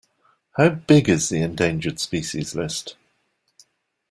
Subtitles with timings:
[0.53, 2.95] How big is the Endangered Species List?